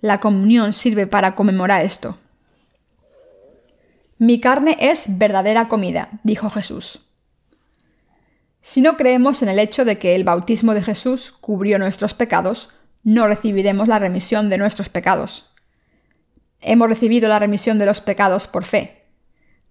La 0.00 0.20
comunión 0.20 0.72
sirve 0.72 1.06
para 1.06 1.34
conmemorar 1.34 1.84
esto. 1.84 2.18
Mi 4.18 4.40
carne 4.40 4.76
es 4.78 5.18
verdadera 5.18 5.68
comida, 5.68 6.08
dijo 6.22 6.50
Jesús. 6.50 7.06
Si 8.62 8.80
no 8.80 8.96
creemos 8.96 9.42
en 9.42 9.48
el 9.48 9.58
hecho 9.58 9.84
de 9.84 9.98
que 9.98 10.14
el 10.14 10.24
bautismo 10.24 10.74
de 10.74 10.82
Jesús 10.82 11.32
cubrió 11.32 11.78
nuestros 11.78 12.14
pecados, 12.14 12.70
no 13.02 13.26
recibiremos 13.26 13.88
la 13.88 13.98
remisión 13.98 14.50
de 14.50 14.58
nuestros 14.58 14.88
pecados. 14.88 15.54
Hemos 16.60 16.88
recibido 16.88 17.28
la 17.28 17.38
remisión 17.38 17.78
de 17.78 17.86
los 17.86 18.00
pecados 18.00 18.46
por 18.46 18.64
fe, 18.64 19.00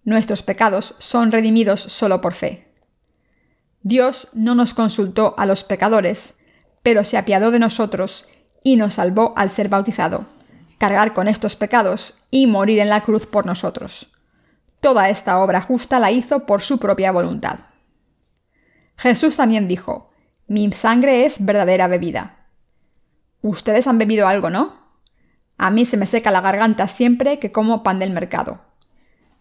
Nuestros 0.03 0.43
pecados 0.43 0.96
son 0.98 1.31
redimidos 1.31 1.81
solo 1.81 2.22
por 2.22 2.34
fe. 2.34 2.74
Dios 3.81 4.29
no 4.34 4.55
nos 4.55 4.74
consultó 4.74 5.36
a 5.38 5.46
los 5.46 5.63
pecadores, 5.63 6.39
pero 6.84 7.03
se 7.03 7.17
apiadó 7.17 7.51
de 7.51 7.60
nosotros 7.60 8.25
y 8.63 8.75
nos 8.75 8.96
salvó 8.96 9.34
al 9.38 9.51
ser 9.51 9.69
bautizado, 9.69 10.25
cargar 10.77 11.13
con 11.13 11.27
estos 11.27 11.55
pecados 11.55 12.15
y 12.31 12.48
morir 12.48 12.79
en 12.79 12.89
la 12.89 13.03
cruz 13.03 13.25
por 13.25 13.46
nosotros. 13.46 14.08
Toda 14.81 15.10
esta 15.10 15.39
obra 15.39 15.62
justa 15.62 16.00
la 16.00 16.12
hizo 16.12 16.46
por 16.46 16.62
su 16.62 16.79
propia 16.79 17.12
voluntad. 17.12 17.60
Jesús 19.00 19.38
también 19.38 19.70
dijo, 19.70 20.12
Mi 20.48 20.70
sangre 20.74 21.24
es 21.24 21.46
verdadera 21.46 21.88
bebida. 21.88 22.36
Ustedes 23.41 23.88
han 23.88 23.98
bebido 23.98 24.27
algo, 24.27 24.50
¿no? 24.50 24.74
A 25.58 25.72
mí 25.72 25.86
se 25.86 25.96
me 25.96 26.06
seca 26.06 26.32
la 26.32 26.41
garganta 26.41 26.89
siempre 26.89 27.39
que 27.39 27.53
como 27.53 27.82
pan 27.82 28.00
del 28.00 28.12
mercado. 28.12 28.60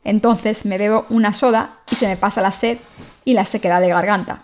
Entonces 0.04 0.64
me 0.64 0.78
bebo 0.78 1.06
una 1.10 1.32
soda 1.32 1.70
y 1.90 1.96
se 1.96 2.06
me 2.06 2.16
pasa 2.16 2.40
la 2.40 2.52
sed 2.52 2.78
y 3.24 3.32
la 3.32 3.44
sequedad 3.44 3.80
de 3.80 3.88
garganta. 3.88 4.42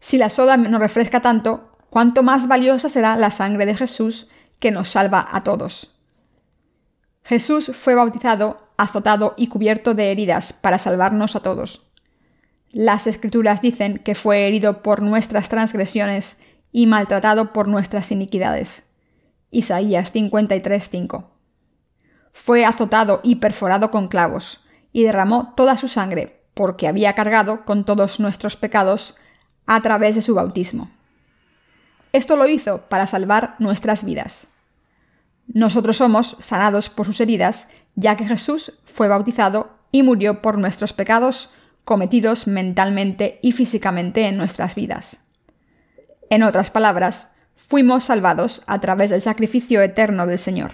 Si 0.00 0.16
la 0.16 0.30
soda 0.30 0.56
no 0.56 0.78
refresca 0.78 1.20
tanto, 1.20 1.76
cuánto 1.90 2.22
más 2.22 2.48
valiosa 2.48 2.88
será 2.88 3.16
la 3.16 3.30
sangre 3.30 3.66
de 3.66 3.74
Jesús 3.74 4.28
que 4.58 4.70
nos 4.70 4.88
salva 4.88 5.28
a 5.32 5.44
todos. 5.44 5.90
Jesús 7.24 7.72
fue 7.74 7.94
bautizado, 7.94 8.70
azotado 8.78 9.34
y 9.36 9.48
cubierto 9.48 9.92
de 9.92 10.10
heridas 10.10 10.54
para 10.54 10.78
salvarnos 10.78 11.36
a 11.36 11.40
todos. 11.40 11.93
Las 12.74 13.06
escrituras 13.06 13.62
dicen 13.62 13.98
que 13.98 14.16
fue 14.16 14.48
herido 14.48 14.82
por 14.82 15.00
nuestras 15.00 15.48
transgresiones 15.48 16.42
y 16.72 16.88
maltratado 16.88 17.52
por 17.52 17.68
nuestras 17.68 18.10
iniquidades. 18.10 18.88
Isaías 19.52 20.12
53:5. 20.12 21.30
Fue 22.32 22.64
azotado 22.64 23.20
y 23.22 23.36
perforado 23.36 23.92
con 23.92 24.08
clavos, 24.08 24.66
y 24.92 25.04
derramó 25.04 25.54
toda 25.56 25.76
su 25.76 25.86
sangre, 25.86 26.42
porque 26.52 26.88
había 26.88 27.14
cargado 27.14 27.64
con 27.64 27.84
todos 27.84 28.18
nuestros 28.18 28.56
pecados 28.56 29.18
a 29.66 29.80
través 29.80 30.16
de 30.16 30.22
su 30.22 30.34
bautismo. 30.34 30.90
Esto 32.12 32.34
lo 32.34 32.48
hizo 32.48 32.88
para 32.88 33.06
salvar 33.06 33.54
nuestras 33.60 34.04
vidas. 34.04 34.48
Nosotros 35.46 35.98
somos 35.98 36.38
sanados 36.40 36.90
por 36.90 37.06
sus 37.06 37.20
heridas, 37.20 37.70
ya 37.94 38.16
que 38.16 38.26
Jesús 38.26 38.72
fue 38.82 39.06
bautizado 39.06 39.78
y 39.92 40.02
murió 40.02 40.42
por 40.42 40.58
nuestros 40.58 40.92
pecados 40.92 41.50
cometidos 41.84 42.46
mentalmente 42.46 43.38
y 43.42 43.52
físicamente 43.52 44.26
en 44.26 44.36
nuestras 44.36 44.74
vidas. 44.74 45.24
En 46.30 46.42
otras 46.42 46.70
palabras, 46.70 47.34
fuimos 47.56 48.04
salvados 48.04 48.62
a 48.66 48.80
través 48.80 49.10
del 49.10 49.20
sacrificio 49.20 49.82
eterno 49.82 50.26
del 50.26 50.38
Señor. 50.38 50.72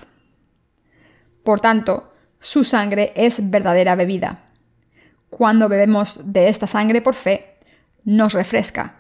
Por 1.45 1.61
tanto, 1.61 2.13
su 2.41 2.65
sangre 2.65 3.13
es 3.17 3.51
verdadera 3.51 3.95
bebida. 3.97 4.51
Cuando 5.29 5.69
bebemos 5.69 6.33
de 6.33 6.49
esta 6.49 6.67
sangre 6.67 7.03
por 7.03 7.15
fe, 7.15 7.59
nos 8.05 8.33
refresca. 8.33 8.97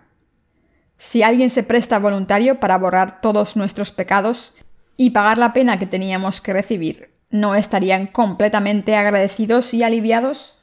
Si 0.98 1.22
alguien 1.22 1.50
se 1.50 1.62
presta 1.62 1.98
voluntario 1.98 2.60
para 2.60 2.76
borrar 2.76 3.20
todos 3.20 3.56
nuestros 3.56 3.90
pecados 3.90 4.54
y 4.96 5.10
pagar 5.10 5.38
la 5.38 5.52
pena 5.52 5.78
que 5.78 5.86
teníamos 5.86 6.40
que 6.40 6.52
recibir, 6.52 7.14
¿no 7.30 7.54
estarían 7.54 8.06
completamente 8.06 8.94
agradecidos 8.96 9.72
y 9.72 9.82
aliviados? 9.82 10.59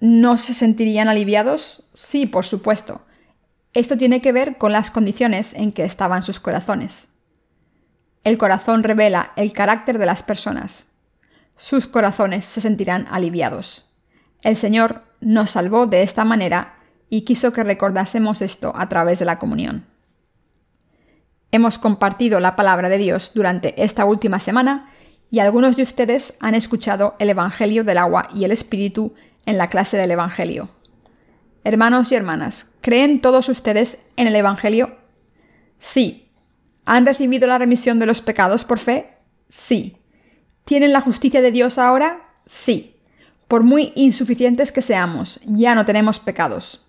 ¿No 0.00 0.36
se 0.36 0.54
sentirían 0.54 1.08
aliviados? 1.08 1.84
Sí, 1.92 2.26
por 2.26 2.44
supuesto. 2.44 3.02
Esto 3.74 3.98
tiene 3.98 4.20
que 4.20 4.32
ver 4.32 4.56
con 4.56 4.72
las 4.72 4.90
condiciones 4.90 5.54
en 5.54 5.72
que 5.72 5.84
estaban 5.84 6.22
sus 6.22 6.40
corazones. 6.40 7.10
El 8.24 8.38
corazón 8.38 8.82
revela 8.82 9.32
el 9.36 9.52
carácter 9.52 9.98
de 9.98 10.06
las 10.06 10.22
personas. 10.22 10.92
Sus 11.56 11.86
corazones 11.86 12.44
se 12.44 12.60
sentirán 12.60 13.06
aliviados. 13.10 13.90
El 14.42 14.56
Señor 14.56 15.02
nos 15.20 15.50
salvó 15.50 15.86
de 15.86 16.02
esta 16.02 16.24
manera 16.24 16.76
y 17.10 17.22
quiso 17.22 17.52
que 17.52 17.64
recordásemos 17.64 18.42
esto 18.42 18.72
a 18.76 18.88
través 18.88 19.18
de 19.18 19.24
la 19.24 19.38
comunión. 19.38 19.86
Hemos 21.50 21.78
compartido 21.78 22.40
la 22.40 22.54
palabra 22.56 22.88
de 22.88 22.98
Dios 22.98 23.32
durante 23.34 23.82
esta 23.82 24.04
última 24.04 24.38
semana 24.38 24.90
y 25.30 25.40
algunos 25.40 25.76
de 25.76 25.82
ustedes 25.82 26.36
han 26.40 26.54
escuchado 26.54 27.16
el 27.18 27.30
Evangelio 27.30 27.84
del 27.84 27.98
agua 27.98 28.28
y 28.34 28.44
el 28.44 28.52
Espíritu 28.52 29.14
en 29.48 29.56
la 29.56 29.68
clase 29.68 29.96
del 29.96 30.10
Evangelio. 30.10 30.68
Hermanos 31.64 32.12
y 32.12 32.14
hermanas, 32.14 32.74
¿creen 32.82 33.22
todos 33.22 33.48
ustedes 33.48 34.10
en 34.16 34.26
el 34.26 34.36
Evangelio? 34.36 34.94
Sí. 35.78 36.30
¿Han 36.84 37.06
recibido 37.06 37.46
la 37.46 37.56
remisión 37.56 37.98
de 37.98 38.04
los 38.04 38.20
pecados 38.20 38.66
por 38.66 38.78
fe? 38.78 39.14
Sí. 39.48 39.96
¿Tienen 40.66 40.92
la 40.92 41.00
justicia 41.00 41.40
de 41.40 41.50
Dios 41.50 41.78
ahora? 41.78 42.28
Sí. 42.44 42.96
Por 43.48 43.62
muy 43.62 43.94
insuficientes 43.96 44.70
que 44.70 44.82
seamos, 44.82 45.40
ya 45.46 45.74
no 45.74 45.86
tenemos 45.86 46.20
pecados. 46.20 46.84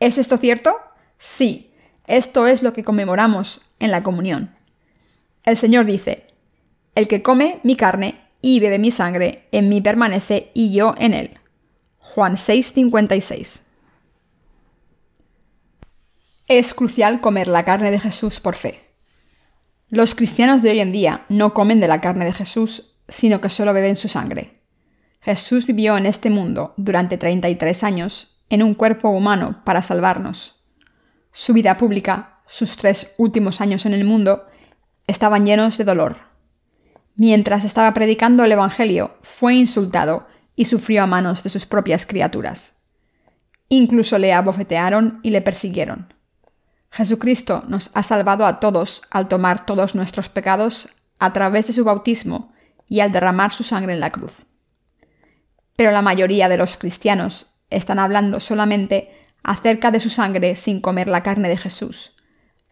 ¿Es 0.00 0.18
esto 0.18 0.38
cierto? 0.38 0.74
Sí, 1.18 1.72
esto 2.08 2.48
es 2.48 2.64
lo 2.64 2.72
que 2.72 2.82
conmemoramos 2.82 3.60
en 3.78 3.92
la 3.92 4.02
comunión. 4.02 4.56
El 5.44 5.56
Señor 5.56 5.84
dice, 5.84 6.26
El 6.96 7.06
que 7.06 7.22
come 7.22 7.60
mi 7.62 7.76
carne 7.76 8.20
y 8.42 8.58
bebe 8.58 8.80
mi 8.80 8.90
sangre, 8.90 9.46
en 9.52 9.68
mí 9.68 9.80
permanece 9.80 10.50
y 10.52 10.72
yo 10.72 10.96
en 10.98 11.14
él. 11.14 11.39
Juan 12.00 12.36
6:56. 12.36 13.62
Es 16.48 16.74
crucial 16.74 17.20
comer 17.20 17.46
la 17.46 17.64
carne 17.64 17.92
de 17.92 18.00
Jesús 18.00 18.40
por 18.40 18.56
fe. 18.56 18.80
Los 19.88 20.14
cristianos 20.14 20.62
de 20.62 20.70
hoy 20.70 20.80
en 20.80 20.90
día 20.90 21.24
no 21.28 21.54
comen 21.54 21.78
de 21.78 21.88
la 21.88 22.00
carne 22.00 22.24
de 22.24 22.32
Jesús, 22.32 22.96
sino 23.08 23.40
que 23.40 23.48
solo 23.48 23.72
beben 23.72 23.96
su 23.96 24.08
sangre. 24.08 24.52
Jesús 25.20 25.66
vivió 25.66 25.96
en 25.96 26.06
este 26.06 26.30
mundo 26.30 26.74
durante 26.76 27.18
33 27.18 27.84
años 27.84 28.40
en 28.48 28.62
un 28.62 28.74
cuerpo 28.74 29.10
humano 29.10 29.62
para 29.64 29.82
salvarnos. 29.82 30.64
Su 31.32 31.52
vida 31.52 31.76
pública, 31.76 32.40
sus 32.46 32.76
tres 32.76 33.14
últimos 33.18 33.60
años 33.60 33.86
en 33.86 33.94
el 33.94 34.04
mundo, 34.04 34.44
estaban 35.06 35.46
llenos 35.46 35.78
de 35.78 35.84
dolor. 35.84 36.16
Mientras 37.14 37.64
estaba 37.64 37.92
predicando 37.94 38.44
el 38.44 38.52
Evangelio, 38.52 39.16
fue 39.22 39.54
insultado 39.54 40.26
y 40.56 40.66
sufrió 40.66 41.02
a 41.02 41.06
manos 41.06 41.42
de 41.42 41.50
sus 41.50 41.66
propias 41.66 42.06
criaturas. 42.06 42.82
Incluso 43.68 44.18
le 44.18 44.32
abofetearon 44.32 45.20
y 45.22 45.30
le 45.30 45.42
persiguieron. 45.42 46.12
Jesucristo 46.90 47.64
nos 47.68 47.90
ha 47.94 48.02
salvado 48.02 48.46
a 48.46 48.58
todos 48.60 49.02
al 49.10 49.28
tomar 49.28 49.64
todos 49.64 49.94
nuestros 49.94 50.28
pecados 50.28 50.88
a 51.18 51.32
través 51.32 51.68
de 51.68 51.72
su 51.72 51.84
bautismo 51.84 52.52
y 52.88 53.00
al 53.00 53.12
derramar 53.12 53.52
su 53.52 53.62
sangre 53.62 53.92
en 53.92 54.00
la 54.00 54.10
cruz. 54.10 54.44
Pero 55.76 55.92
la 55.92 56.02
mayoría 56.02 56.48
de 56.48 56.56
los 56.56 56.76
cristianos 56.76 57.54
están 57.70 57.98
hablando 57.98 58.40
solamente 58.40 59.16
acerca 59.42 59.90
de 59.90 60.00
su 60.00 60.10
sangre 60.10 60.56
sin 60.56 60.80
comer 60.80 61.08
la 61.08 61.22
carne 61.22 61.48
de 61.48 61.56
Jesús, 61.56 62.16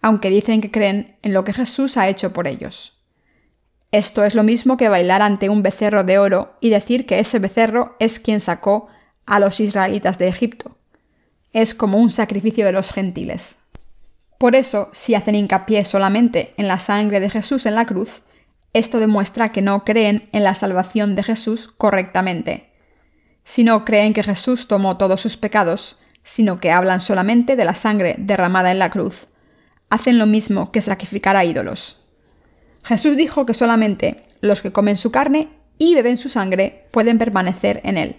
aunque 0.03 0.31
dicen 0.31 0.61
que 0.61 0.71
creen 0.71 1.17
en 1.23 1.33
lo 1.33 1.45
que 1.45 1.53
Jesús 1.53 1.97
ha 1.97 2.09
hecho 2.09 2.33
por 2.33 2.47
ellos. 2.47 2.98
Esto 3.91 4.25
es 4.25 4.35
lo 4.35 4.43
mismo 4.43 4.77
que 4.77 4.91
bailar 4.91 5.23
ante 5.23 5.49
un 5.49 5.63
becerro 5.63 6.05
de 6.05 6.19
oro 6.19 6.57
y 6.61 6.69
decir 6.69 7.07
que 7.07 7.21
ese 7.21 7.39
becerro 7.39 7.97
es 7.99 8.21
quien 8.21 8.41
sacó 8.41 8.89
a 9.25 9.41
los 9.41 9.61
israelitas 9.61 10.19
de 10.19 10.29
Egipto. 10.29 10.77
Es 11.53 11.75
como 11.75 11.99
un 11.99 12.11
sacrificio 12.11 12.67
de 12.67 12.73
los 12.73 12.93
gentiles. 12.93 13.59
Por 14.37 14.55
eso, 14.55 14.91
si 14.93 15.15
hacen 15.15 15.35
hincapié 15.35 15.85
solamente 15.85 16.53
en 16.59 16.69
la 16.69 16.79
sangre 16.79 17.19
de 17.19 17.31
Jesús 17.31 17.65
en 17.65 17.75
la 17.75 17.87
cruz, 17.87 18.23
esto 18.75 19.01
demuestra 19.01 19.53
que 19.53 19.63
no 19.63 19.85
creen 19.85 20.29
en 20.33 20.45
la 20.45 20.55
salvación 20.55 21.17
de 21.17 21.23
Jesús 21.23 21.69
correctamente, 21.69 22.71
si 23.45 23.65
no 23.65 23.87
creen 23.87 24.13
que 24.13 24.23
Jesús 24.23 24.69
tomó 24.69 24.99
todos 24.99 25.23
sus 25.23 25.39
pecados, 25.39 25.99
sino 26.23 26.61
que 26.61 26.71
hablan 26.71 27.01
solamente 27.01 27.57
de 27.57 27.65
la 27.65 27.73
sangre 27.73 28.15
derramada 28.19 28.71
en 28.71 28.79
la 28.79 28.91
cruz. 28.91 29.27
Hacen 29.89 30.19
lo 30.19 30.27
mismo 30.27 30.71
que 30.71 30.83
sacrificar 30.83 31.35
a 31.35 31.47
ídolos. 31.47 32.08
Jesús 32.89 33.19
dijo 33.19 33.45
que 33.45 33.53
solamente 33.53 34.25
los 34.41 34.63
que 34.63 34.73
comen 34.73 34.97
su 34.97 35.11
carne 35.11 35.51
y 35.77 35.95
beben 35.95 36.17
su 36.17 36.31
sangre 36.31 36.87
pueden 36.91 37.19
permanecer 37.19 37.83
en 37.85 37.99
él. 37.99 38.17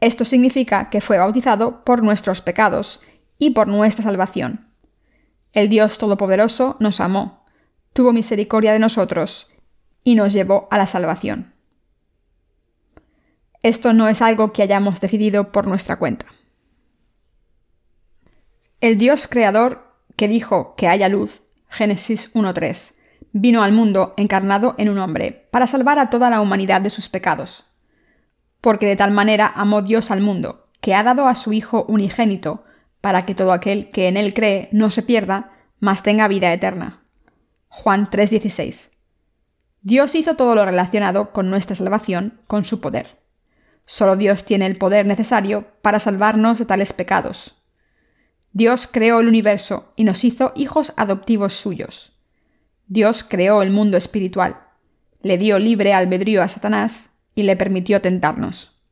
Esto 0.00 0.24
significa 0.24 0.88
que 0.88 1.00
fue 1.00 1.18
bautizado 1.18 1.84
por 1.84 2.04
nuestros 2.04 2.42
pecados 2.42 3.00
y 3.40 3.50
por 3.50 3.66
nuestra 3.66 4.04
salvación. 4.04 4.68
El 5.52 5.68
Dios 5.68 5.98
Todopoderoso 5.98 6.76
nos 6.78 7.00
amó, 7.00 7.44
tuvo 7.92 8.12
misericordia 8.12 8.72
de 8.72 8.78
nosotros 8.78 9.52
y 10.04 10.14
nos 10.14 10.32
llevó 10.32 10.68
a 10.70 10.78
la 10.78 10.86
salvación. 10.86 11.52
Esto 13.64 13.94
no 13.94 14.06
es 14.06 14.22
algo 14.22 14.52
que 14.52 14.62
hayamos 14.62 15.00
decidido 15.00 15.50
por 15.50 15.66
nuestra 15.66 15.96
cuenta. 15.96 16.26
El 18.80 18.96
Dios 18.96 19.26
creador 19.26 19.92
que 20.16 20.28
dijo 20.28 20.76
que 20.76 20.86
haya 20.86 21.08
luz, 21.08 21.42
Génesis 21.68 22.32
1.3, 22.34 23.01
vino 23.32 23.62
al 23.62 23.72
mundo 23.72 24.14
encarnado 24.16 24.74
en 24.78 24.88
un 24.88 24.98
hombre, 24.98 25.48
para 25.50 25.66
salvar 25.66 25.98
a 25.98 26.10
toda 26.10 26.30
la 26.30 26.40
humanidad 26.40 26.80
de 26.80 26.90
sus 26.90 27.08
pecados. 27.08 27.64
Porque 28.60 28.86
de 28.86 28.96
tal 28.96 29.10
manera 29.10 29.50
amó 29.54 29.82
Dios 29.82 30.10
al 30.10 30.20
mundo, 30.20 30.68
que 30.80 30.94
ha 30.94 31.02
dado 31.02 31.26
a 31.26 31.34
su 31.34 31.52
Hijo 31.52 31.84
unigénito, 31.88 32.64
para 33.00 33.26
que 33.26 33.34
todo 33.34 33.52
aquel 33.52 33.88
que 33.88 34.08
en 34.08 34.16
él 34.16 34.32
cree 34.34 34.68
no 34.72 34.90
se 34.90 35.02
pierda, 35.02 35.50
mas 35.80 36.02
tenga 36.02 36.28
vida 36.28 36.52
eterna. 36.52 37.02
Juan 37.68 38.08
3:16. 38.10 38.90
Dios 39.80 40.14
hizo 40.14 40.36
todo 40.36 40.54
lo 40.54 40.64
relacionado 40.64 41.32
con 41.32 41.50
nuestra 41.50 41.74
salvación 41.74 42.40
con 42.46 42.64
su 42.64 42.80
poder. 42.80 43.18
Solo 43.84 44.14
Dios 44.14 44.44
tiene 44.44 44.66
el 44.66 44.78
poder 44.78 45.06
necesario 45.06 45.66
para 45.82 45.98
salvarnos 45.98 46.58
de 46.58 46.66
tales 46.66 46.92
pecados. 46.92 47.56
Dios 48.52 48.86
creó 48.86 49.20
el 49.20 49.28
universo 49.28 49.92
y 49.96 50.04
nos 50.04 50.22
hizo 50.22 50.52
hijos 50.54 50.92
adoptivos 50.96 51.54
suyos. 51.54 52.12
Dios 52.92 53.24
creó 53.24 53.62
el 53.62 53.70
mundo 53.70 53.96
espiritual. 53.96 54.66
le 55.22 55.38
dio 55.38 55.58
libre 55.58 55.94
albedrío 55.94 56.42
a 56.42 56.48
Satanás 56.48 57.14
y 57.34 57.44
le 57.44 57.56
permitió 57.56 58.02
tentarnos. 58.02 58.82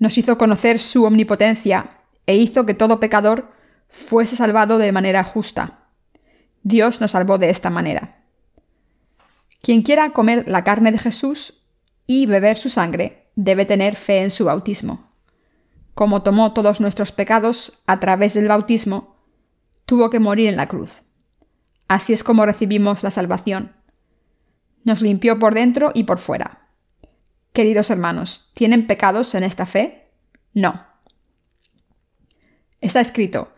Nos 0.00 0.18
hizo 0.18 0.36
conocer 0.36 0.80
su 0.80 1.04
omnipotencia 1.04 2.00
e 2.26 2.34
hizo 2.34 2.66
que 2.66 2.74
todo 2.74 2.98
pecador 2.98 3.52
fuese 3.88 4.34
salvado 4.34 4.78
de 4.78 4.90
manera 4.90 5.22
justa. 5.22 5.84
Dios 6.64 7.00
nos 7.00 7.12
salvó 7.12 7.38
de 7.38 7.50
esta 7.50 7.70
manera. 7.70 8.24
Quien 9.62 9.82
quiera 9.82 10.10
comer 10.10 10.48
la 10.48 10.64
carne 10.64 10.90
de 10.90 10.98
Jesús 10.98 11.62
y 12.08 12.26
beber 12.26 12.56
su 12.56 12.70
sangre 12.70 13.30
debe 13.36 13.66
tener 13.66 13.94
fe 13.94 14.24
en 14.24 14.32
su 14.32 14.46
bautismo. 14.46 15.12
Como 15.94 16.24
tomó 16.24 16.54
todos 16.54 16.80
nuestros 16.80 17.12
pecados 17.12 17.84
a 17.86 18.00
través 18.00 18.34
del 18.34 18.48
bautismo, 18.48 19.14
tuvo 19.84 20.10
que 20.10 20.18
morir 20.18 20.48
en 20.48 20.56
la 20.56 20.66
cruz. 20.66 21.05
Así 21.88 22.12
es 22.12 22.22
como 22.22 22.46
recibimos 22.46 23.02
la 23.02 23.10
salvación. 23.10 23.72
Nos 24.84 25.02
limpió 25.02 25.38
por 25.38 25.54
dentro 25.54 25.92
y 25.94 26.04
por 26.04 26.18
fuera. 26.18 26.68
Queridos 27.52 27.90
hermanos, 27.90 28.50
¿tienen 28.54 28.86
pecados 28.86 29.34
en 29.34 29.42
esta 29.42 29.66
fe? 29.66 30.10
No. 30.52 30.84
Está 32.80 33.00
escrito, 33.00 33.52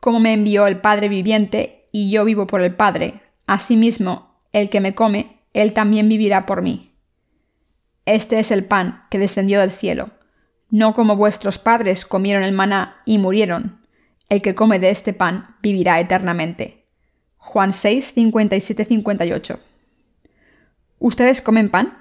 como 0.00 0.20
me 0.20 0.32
envió 0.32 0.66
el 0.66 0.80
Padre 0.80 1.08
viviente 1.08 1.88
y 1.92 2.10
yo 2.10 2.24
vivo 2.24 2.46
por 2.46 2.60
el 2.60 2.74
Padre, 2.74 3.20
asimismo, 3.46 4.42
el 4.52 4.68
que 4.68 4.80
me 4.80 4.94
come, 4.94 5.40
él 5.52 5.72
también 5.72 6.08
vivirá 6.08 6.46
por 6.46 6.62
mí. 6.62 6.94
Este 8.06 8.40
es 8.40 8.50
el 8.50 8.64
pan 8.64 9.04
que 9.10 9.18
descendió 9.18 9.60
del 9.60 9.70
cielo, 9.70 10.10
no 10.70 10.94
como 10.94 11.16
vuestros 11.16 11.58
padres 11.58 12.04
comieron 12.04 12.42
el 12.42 12.52
maná 12.52 13.02
y 13.04 13.18
murieron. 13.18 13.80
El 14.28 14.42
que 14.42 14.54
come 14.54 14.78
de 14.78 14.90
este 14.90 15.12
pan 15.12 15.56
vivirá 15.62 16.00
eternamente. 16.00 16.79
Juan 17.42 17.72
6, 17.72 18.12
57, 18.14 18.84
58. 18.84 19.58
¿Ustedes 20.98 21.40
comen 21.40 21.70
pan? 21.70 21.96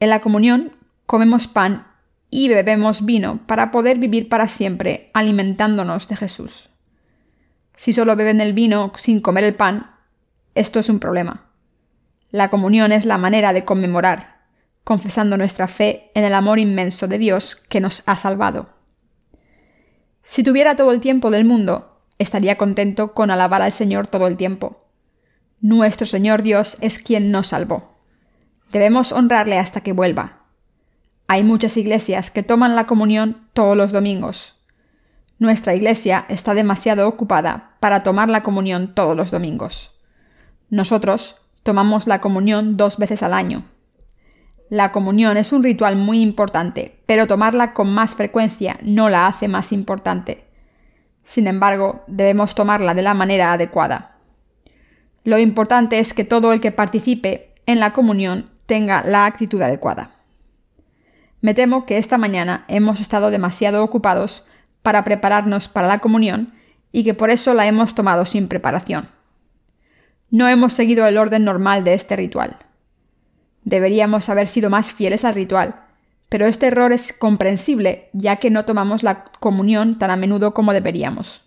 En 0.00 0.08
la 0.08 0.20
comunión 0.20 0.72
comemos 1.04 1.46
pan 1.46 1.86
y 2.30 2.48
bebemos 2.48 3.04
vino 3.04 3.46
para 3.46 3.70
poder 3.70 3.98
vivir 3.98 4.30
para 4.30 4.48
siempre 4.48 5.10
alimentándonos 5.12 6.08
de 6.08 6.16
Jesús. 6.16 6.70
Si 7.76 7.92
solo 7.92 8.16
beben 8.16 8.40
el 8.40 8.54
vino 8.54 8.92
sin 8.96 9.20
comer 9.20 9.44
el 9.44 9.54
pan, 9.54 9.90
esto 10.54 10.80
es 10.80 10.88
un 10.88 11.00
problema. 11.00 11.50
La 12.30 12.48
comunión 12.48 12.92
es 12.92 13.04
la 13.04 13.18
manera 13.18 13.52
de 13.52 13.66
conmemorar, 13.66 14.40
confesando 14.84 15.36
nuestra 15.36 15.68
fe 15.68 16.10
en 16.14 16.24
el 16.24 16.34
amor 16.34 16.58
inmenso 16.58 17.08
de 17.08 17.18
Dios 17.18 17.56
que 17.56 17.80
nos 17.80 18.02
ha 18.06 18.16
salvado. 18.16 18.70
Si 20.22 20.42
tuviera 20.42 20.76
todo 20.76 20.92
el 20.92 21.00
tiempo 21.00 21.30
del 21.30 21.44
mundo, 21.44 21.89
estaría 22.20 22.58
contento 22.58 23.14
con 23.14 23.30
alabar 23.30 23.62
al 23.62 23.72
Señor 23.72 24.06
todo 24.06 24.26
el 24.26 24.36
tiempo. 24.36 24.84
Nuestro 25.60 26.06
Señor 26.06 26.42
Dios 26.42 26.76
es 26.82 26.98
quien 26.98 27.30
nos 27.30 27.48
salvó. 27.48 27.96
Debemos 28.70 29.10
honrarle 29.10 29.58
hasta 29.58 29.80
que 29.80 29.92
vuelva. 29.92 30.44
Hay 31.28 31.42
muchas 31.44 31.78
iglesias 31.78 32.30
que 32.30 32.42
toman 32.42 32.76
la 32.76 32.86
comunión 32.86 33.48
todos 33.54 33.76
los 33.76 33.90
domingos. 33.90 34.62
Nuestra 35.38 35.74
iglesia 35.74 36.26
está 36.28 36.52
demasiado 36.52 37.08
ocupada 37.08 37.76
para 37.80 38.02
tomar 38.02 38.28
la 38.28 38.42
comunión 38.42 38.94
todos 38.94 39.16
los 39.16 39.30
domingos. 39.30 39.98
Nosotros 40.68 41.36
tomamos 41.62 42.06
la 42.06 42.20
comunión 42.20 42.76
dos 42.76 42.98
veces 42.98 43.22
al 43.22 43.32
año. 43.32 43.64
La 44.68 44.92
comunión 44.92 45.38
es 45.38 45.54
un 45.54 45.62
ritual 45.62 45.96
muy 45.96 46.20
importante, 46.20 47.02
pero 47.06 47.26
tomarla 47.26 47.72
con 47.72 47.90
más 47.92 48.14
frecuencia 48.14 48.78
no 48.82 49.08
la 49.08 49.26
hace 49.26 49.48
más 49.48 49.72
importante. 49.72 50.49
Sin 51.22 51.46
embargo, 51.46 52.02
debemos 52.06 52.54
tomarla 52.54 52.94
de 52.94 53.02
la 53.02 53.14
manera 53.14 53.52
adecuada. 53.52 54.16
Lo 55.24 55.38
importante 55.38 55.98
es 55.98 56.14
que 56.14 56.24
todo 56.24 56.52
el 56.52 56.60
que 56.60 56.72
participe 56.72 57.54
en 57.66 57.80
la 57.80 57.92
comunión 57.92 58.50
tenga 58.66 59.02
la 59.02 59.26
actitud 59.26 59.60
adecuada. 59.62 60.10
Me 61.40 61.54
temo 61.54 61.86
que 61.86 61.98
esta 61.98 62.18
mañana 62.18 62.64
hemos 62.68 63.00
estado 63.00 63.30
demasiado 63.30 63.82
ocupados 63.82 64.46
para 64.82 65.04
prepararnos 65.04 65.68
para 65.68 65.88
la 65.88 65.98
comunión 65.98 66.54
y 66.92 67.04
que 67.04 67.14
por 67.14 67.30
eso 67.30 67.54
la 67.54 67.66
hemos 67.66 67.94
tomado 67.94 68.24
sin 68.24 68.48
preparación. 68.48 69.08
No 70.30 70.48
hemos 70.48 70.72
seguido 70.72 71.06
el 71.06 71.18
orden 71.18 71.44
normal 71.44 71.84
de 71.84 71.94
este 71.94 72.16
ritual. 72.16 72.56
Deberíamos 73.64 74.28
haber 74.28 74.48
sido 74.48 74.70
más 74.70 74.92
fieles 74.92 75.24
al 75.24 75.34
ritual 75.34 75.89
pero 76.30 76.46
este 76.46 76.68
error 76.68 76.92
es 76.92 77.12
comprensible 77.12 78.08
ya 78.12 78.36
que 78.36 78.50
no 78.50 78.64
tomamos 78.64 79.02
la 79.02 79.24
comunión 79.40 79.98
tan 79.98 80.10
a 80.10 80.16
menudo 80.16 80.54
como 80.54 80.72
deberíamos. 80.72 81.44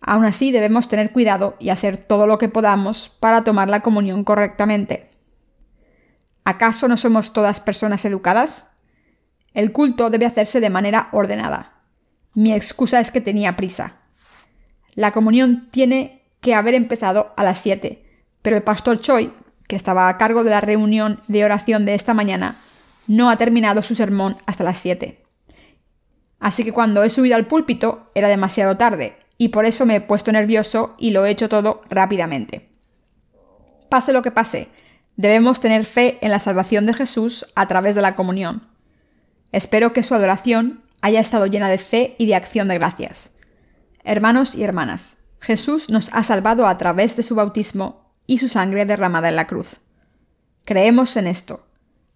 Aún 0.00 0.26
así 0.26 0.52
debemos 0.52 0.88
tener 0.88 1.12
cuidado 1.12 1.56
y 1.58 1.70
hacer 1.70 1.96
todo 1.96 2.26
lo 2.26 2.38
que 2.38 2.48
podamos 2.48 3.08
para 3.08 3.42
tomar 3.44 3.68
la 3.68 3.80
comunión 3.80 4.22
correctamente. 4.22 5.10
¿Acaso 6.44 6.88
no 6.88 6.96
somos 6.96 7.32
todas 7.32 7.60
personas 7.60 8.04
educadas? 8.04 8.70
El 9.54 9.72
culto 9.72 10.10
debe 10.10 10.26
hacerse 10.26 10.60
de 10.60 10.70
manera 10.70 11.08
ordenada. 11.12 11.80
Mi 12.34 12.52
excusa 12.52 13.00
es 13.00 13.10
que 13.10 13.22
tenía 13.22 13.56
prisa. 13.56 14.02
La 14.94 15.12
comunión 15.12 15.68
tiene 15.70 16.22
que 16.40 16.54
haber 16.54 16.74
empezado 16.74 17.32
a 17.36 17.44
las 17.44 17.60
7, 17.60 18.04
pero 18.42 18.56
el 18.56 18.62
pastor 18.62 19.00
Choi, 19.00 19.32
que 19.66 19.76
estaba 19.76 20.08
a 20.08 20.18
cargo 20.18 20.44
de 20.44 20.50
la 20.50 20.60
reunión 20.60 21.22
de 21.28 21.44
oración 21.44 21.86
de 21.86 21.94
esta 21.94 22.14
mañana, 22.14 22.56
no 23.08 23.30
ha 23.30 23.36
terminado 23.36 23.82
su 23.82 23.96
sermón 23.96 24.36
hasta 24.46 24.62
las 24.62 24.78
7. 24.78 25.24
Así 26.38 26.62
que 26.62 26.72
cuando 26.72 27.02
he 27.02 27.10
subido 27.10 27.34
al 27.34 27.46
púlpito 27.46 28.10
era 28.14 28.28
demasiado 28.28 28.76
tarde, 28.76 29.16
y 29.38 29.48
por 29.48 29.66
eso 29.66 29.86
me 29.86 29.96
he 29.96 30.00
puesto 30.00 30.30
nervioso 30.30 30.94
y 30.98 31.10
lo 31.10 31.24
he 31.24 31.30
hecho 31.30 31.48
todo 31.48 31.82
rápidamente. 31.88 32.68
Pase 33.88 34.12
lo 34.12 34.22
que 34.22 34.30
pase, 34.30 34.68
debemos 35.16 35.60
tener 35.60 35.84
fe 35.84 36.18
en 36.20 36.30
la 36.30 36.38
salvación 36.38 36.86
de 36.86 36.94
Jesús 36.94 37.46
a 37.54 37.66
través 37.66 37.94
de 37.94 38.02
la 38.02 38.14
comunión. 38.14 38.68
Espero 39.50 39.92
que 39.92 40.02
su 40.02 40.14
adoración 40.14 40.82
haya 41.00 41.20
estado 41.20 41.46
llena 41.46 41.68
de 41.70 41.78
fe 41.78 42.14
y 42.18 42.26
de 42.26 42.34
acción 42.34 42.68
de 42.68 42.78
gracias. 42.78 43.36
Hermanos 44.04 44.54
y 44.54 44.64
hermanas, 44.64 45.24
Jesús 45.40 45.88
nos 45.88 46.12
ha 46.12 46.22
salvado 46.22 46.66
a 46.66 46.76
través 46.76 47.16
de 47.16 47.22
su 47.22 47.34
bautismo 47.34 48.12
y 48.26 48.38
su 48.38 48.48
sangre 48.48 48.84
derramada 48.84 49.28
en 49.28 49.36
la 49.36 49.46
cruz. 49.46 49.80
Creemos 50.64 51.16
en 51.16 51.28
esto 51.28 51.67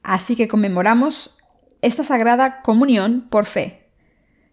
Así 0.02 0.36
que 0.36 0.48
conmemoramos 0.48 1.38
esta 1.80 2.04
Sagrada 2.04 2.60
Comunión 2.62 3.26
por 3.28 3.46
fe. 3.46 3.88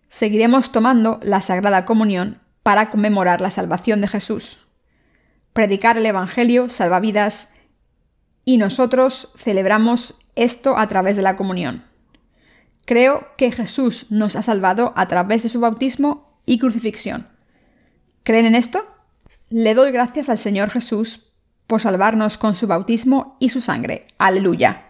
Seguiremos 0.10 0.72
tomando 0.72 1.20
la 1.22 1.42
Sagrada 1.42 1.86
Comunión 1.86 2.42
para 2.64 2.90
conmemorar 2.90 3.42
la 3.42 3.50
salvación 3.50 4.02
de 4.02 4.08
Jesús. 4.08 4.68
Predicar 5.54 5.98
el 5.98 6.06
Evangelio 6.06 6.70
salva 6.70 7.00
vidas 7.00 7.56
y 8.46 8.58
nosotros 8.58 9.30
celebramos 9.38 10.20
esto 10.36 10.78
a 10.78 10.88
través 10.88 11.16
de 11.16 11.22
la 11.22 11.36
comunión. 11.36 11.84
Creo 12.86 13.28
que 13.38 13.52
Jesús 13.52 14.08
nos 14.10 14.36
ha 14.36 14.42
salvado 14.42 14.94
a 14.96 15.08
través 15.08 15.44
de 15.44 15.50
su 15.50 15.60
bautismo 15.60 16.42
y 16.46 16.58
crucifixión. 16.58 17.28
¿Creen 18.24 18.48
en 18.48 18.56
esto? 18.56 18.84
Le 19.50 19.76
doy 19.76 19.92
gracias 19.92 20.30
al 20.30 20.38
Señor 20.38 20.72
Jesús 20.72 21.32
por 21.68 21.82
salvarnos 21.82 22.40
con 22.40 22.56
su 22.56 22.66
bautismo 22.66 23.38
y 23.40 23.50
su 23.50 23.62
sangre. 23.62 24.08
Aleluya. 24.18 24.89